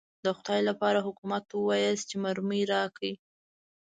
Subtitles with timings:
[0.25, 3.13] د خدای لپاره حکومت ته ووایاست چې مرمۍ راکړي.